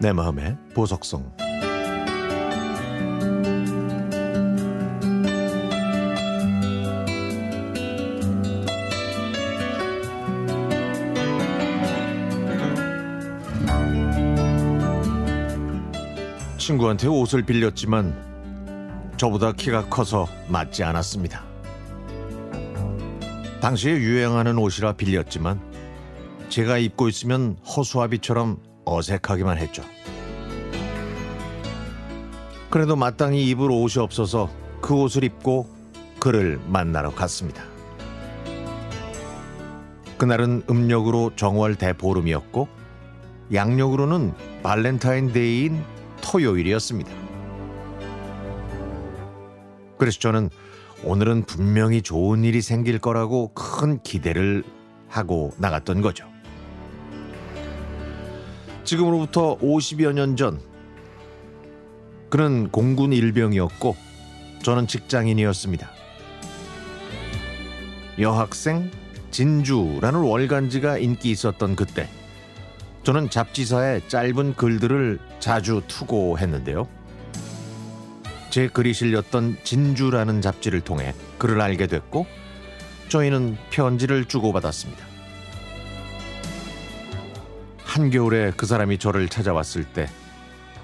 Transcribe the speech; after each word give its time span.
내 0.00 0.12
마음의 0.12 0.56
보석성 0.74 1.48
친구한테 16.58 17.08
옷을 17.08 17.42
빌렸지만 17.42 18.28
저보다 19.16 19.52
키가 19.52 19.88
커서 19.88 20.28
맞지 20.48 20.84
않았습니다. 20.84 21.42
당시에 23.60 23.94
유행하는 23.96 24.58
옷이라 24.58 24.92
빌렸지만 24.92 25.60
제가 26.50 26.78
입고 26.78 27.08
있으면 27.08 27.56
허수아비처럼 27.66 28.58
어색하기만 28.96 29.58
했죠. 29.58 29.82
그래도 32.70 32.96
마땅히 32.96 33.48
입을 33.48 33.70
옷이 33.70 34.02
없어서 34.02 34.50
그 34.80 34.94
옷을 34.94 35.24
입고 35.24 35.68
그를 36.20 36.60
만나러 36.66 37.14
갔습니다. 37.14 37.62
그날은 40.18 40.64
음력으로 40.68 41.32
정월 41.36 41.76
대보름이었고 41.76 42.68
양력으로는 43.52 44.34
발렌타인데이인 44.62 45.82
토요일이었습니다. 46.20 47.10
그래서 49.96 50.18
저는 50.18 50.50
오늘은 51.04 51.44
분명히 51.44 52.02
좋은 52.02 52.44
일이 52.44 52.60
생길 52.60 52.98
거라고 52.98 53.52
큰 53.54 54.02
기대를 54.02 54.64
하고 55.08 55.52
나갔던 55.58 56.02
거죠. 56.02 56.26
지금으로부터 58.88 59.58
50여 59.58 60.14
년 60.14 60.34
전, 60.34 60.62
그는 62.30 62.70
공군 62.70 63.12
일병이었고, 63.12 63.94
저는 64.62 64.86
직장인이었습니다. 64.86 65.90
여학생 68.18 68.90
진주라는 69.30 70.20
월간지가 70.20 70.96
인기 70.96 71.30
있었던 71.32 71.76
그때, 71.76 72.08
저는 73.02 73.28
잡지사에 73.28 74.08
짧은 74.08 74.54
글들을 74.54 75.18
자주 75.38 75.82
투고했는데요. 75.86 76.88
제 78.48 78.68
글이 78.68 78.94
실렸던 78.94 79.58
진주라는 79.64 80.40
잡지를 80.40 80.80
통해 80.80 81.12
그를 81.36 81.60
알게 81.60 81.88
됐고 81.88 82.26
저희는 83.10 83.58
편지를 83.68 84.24
주고받았습니다. 84.24 85.07
한겨울에 87.98 88.52
그 88.56 88.64
사람이 88.64 88.98
저를 88.98 89.28
찾아왔을 89.28 89.82
때 89.82 90.08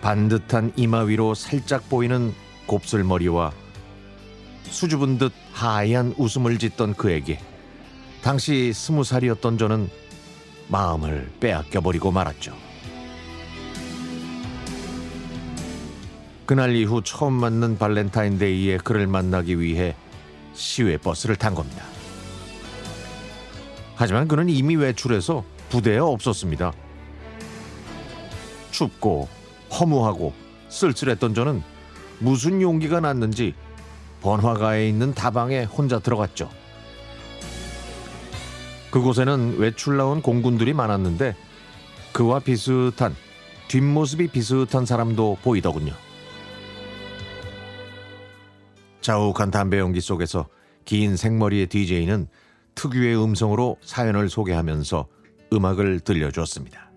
반듯한 0.00 0.72
이마 0.76 1.00
위로 1.00 1.34
살짝 1.34 1.88
보이는 1.88 2.32
곱슬머리와 2.66 3.52
수줍은 4.62 5.18
듯 5.18 5.32
하얀 5.52 6.14
웃음을 6.16 6.58
짓던 6.58 6.94
그에게 6.94 7.40
당시 8.22 8.72
스무 8.72 9.02
살이었던 9.02 9.58
저는 9.58 9.90
마음을 10.68 11.32
빼앗겨버리고 11.40 12.12
말았죠. 12.12 12.54
그날 16.46 16.76
이후 16.76 17.02
처음 17.02 17.32
맞는 17.32 17.78
발렌타인데이에 17.78 18.78
그를 18.78 19.08
만나기 19.08 19.58
위해 19.58 19.96
시외 20.54 20.96
버스를 20.96 21.34
탄 21.34 21.56
겁니다. 21.56 21.84
하지만 23.96 24.28
그는 24.28 24.48
이미 24.48 24.76
외출해서 24.76 25.44
부대에 25.70 25.98
없었습니다. 25.98 26.72
춥고 28.80 29.28
허무하고 29.78 30.32
쓸쓸했던 30.70 31.34
저는 31.34 31.62
무슨 32.18 32.62
용기가 32.62 33.00
났는지 33.00 33.54
번화가에 34.22 34.88
있는 34.88 35.12
다방에 35.12 35.64
혼자 35.64 35.98
들어갔죠. 35.98 36.48
그곳에는 38.90 39.58
외출 39.58 39.98
나온 39.98 40.22
공군들이 40.22 40.72
많았는데 40.72 41.36
그와 42.12 42.40
비슷한 42.40 43.14
뒷모습이 43.68 44.28
비슷한 44.28 44.86
사람도 44.86 45.38
보이더군요. 45.42 45.92
자욱한 49.02 49.50
담배 49.50 49.78
연기 49.78 50.00
속에서 50.00 50.48
긴 50.86 51.16
생머리의 51.16 51.66
DJ는 51.66 52.28
특유의 52.74 53.22
음성으로 53.22 53.76
사연을 53.82 54.30
소개하면서 54.30 55.06
음악을 55.52 56.00
들려주었습니다. 56.00 56.89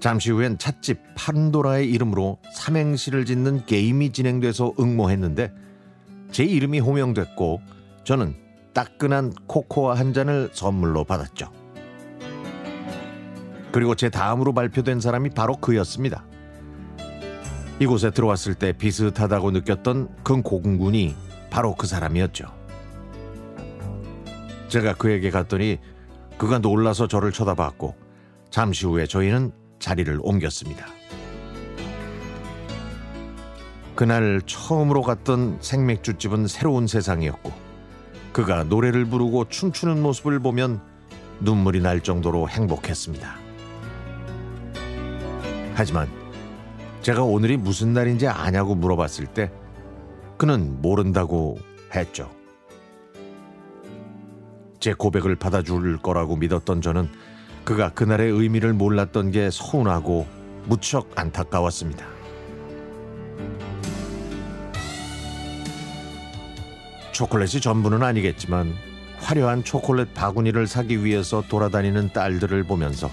잠시 0.00 0.30
후엔 0.30 0.56
찻집 0.56 0.98
판도라의 1.14 1.90
이름으로 1.90 2.38
삼행시를 2.54 3.26
짓는 3.26 3.66
게임이 3.66 4.12
진행돼서 4.12 4.72
응모했는데 4.80 5.52
제 6.32 6.42
이름이 6.44 6.80
호명됐고 6.80 7.60
저는 8.04 8.34
따끈한 8.72 9.34
코코아 9.46 9.94
한 9.94 10.14
잔을 10.14 10.48
선물로 10.52 11.04
받았죠. 11.04 11.52
그리고 13.72 13.94
제 13.94 14.08
다음으로 14.08 14.54
발표된 14.54 15.00
사람이 15.00 15.30
바로 15.30 15.54
그였습니다. 15.56 16.24
이곳에 17.78 18.10
들어왔을 18.10 18.54
때 18.54 18.72
비슷하다고 18.72 19.50
느꼈던 19.52 20.16
그 20.22 20.40
고군군이 20.42 21.14
바로 21.50 21.74
그 21.74 21.86
사람이었죠. 21.86 22.46
제가 24.68 24.94
그에게 24.94 25.30
갔더니 25.30 25.78
그가 26.38 26.58
놀라서 26.58 27.06
저를 27.06 27.32
쳐다봤고 27.32 27.94
잠시 28.50 28.86
후에 28.86 29.06
저희는 29.06 29.59
자리를 29.80 30.20
옮겼습니다. 30.22 30.86
그날 33.96 34.40
처음으로 34.46 35.02
갔던 35.02 35.58
생맥주집은 35.60 36.46
새로운 36.46 36.86
세상이었고 36.86 37.52
그가 38.32 38.64
노래를 38.64 39.04
부르고 39.04 39.48
춤추는 39.48 40.00
모습을 40.00 40.38
보면 40.38 40.80
눈물이 41.40 41.80
날 41.80 42.00
정도로 42.00 42.48
행복했습니다. 42.48 43.34
하지만 45.74 46.08
제가 47.02 47.22
오늘이 47.22 47.56
무슨 47.56 47.92
날인지 47.92 48.28
아냐고 48.28 48.74
물어봤을 48.74 49.26
때 49.26 49.50
그는 50.36 50.80
모른다고 50.80 51.58
했죠. 51.94 52.30
제 54.78 54.94
고백을 54.94 55.36
받아줄 55.36 55.98
거라고 55.98 56.36
믿었던 56.36 56.80
저는 56.80 57.10
그가 57.64 57.90
그날의 57.90 58.30
의미를 58.30 58.72
몰랐던 58.72 59.30
게 59.30 59.50
서운하고 59.50 60.26
무척 60.66 61.10
안타까웠습니다. 61.14 62.06
초콜릿이 67.12 67.60
전부는 67.60 68.02
아니겠지만 68.02 68.74
화려한 69.18 69.64
초콜릿 69.64 70.14
바구니를 70.14 70.66
사기 70.66 71.04
위해서 71.04 71.42
돌아다니는 71.48 72.12
딸들을 72.12 72.64
보면서 72.64 73.10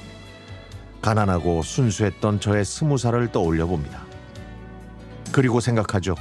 가난하고 1.02 1.62
순수했던 1.62 2.40
저의 2.40 2.66
스무 2.66 2.98
살을 2.98 3.32
떠올려 3.32 3.68
봅니다. 3.68 4.06
그리고 5.32 5.60
생각하죠. 5.60 6.16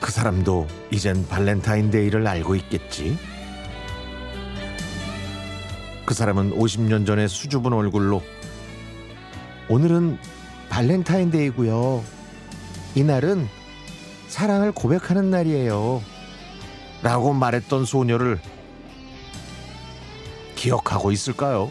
그 0.00 0.10
사람도 0.10 0.66
이젠 0.90 1.26
발렌타인데이를 1.28 2.26
알고 2.26 2.56
있겠지? 2.56 3.16
그 6.12 6.14
사람은 6.14 6.58
50년 6.58 7.06
전에 7.06 7.26
수줍은 7.26 7.72
얼굴로 7.72 8.22
오늘은 9.70 10.18
발렌타인데이고요. 10.68 12.04
이날은 12.94 13.48
사랑을 14.28 14.72
고백하는 14.72 15.30
날이에요. 15.30 16.02
라고 17.02 17.32
말했던 17.32 17.86
소녀를 17.86 18.38
기억하고 20.54 21.12
있을까요? 21.12 21.70